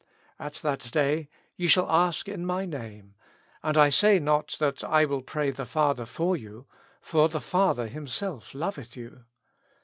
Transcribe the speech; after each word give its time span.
At 0.39 0.55
that 0.63 0.89
day 0.91 1.29
ye 1.55 1.67
shall 1.67 1.87
ask 1.87 2.27
in 2.27 2.43
my 2.43 2.65
Name; 2.65 3.13
and 3.61 3.77
I 3.77 3.89
say 3.89 4.17
not, 4.17 4.55
that 4.57 4.83
I 4.83 5.05
will 5.05 5.21
pray 5.21 5.51
the 5.51 5.63
Father 5.67 6.07
for 6.07 6.35
you; 6.35 6.65
for 6.99 7.29
the 7.29 7.39
Father 7.39 7.85
Himself 7.85 8.55
loveth 8.55 8.97
you. 8.97 9.25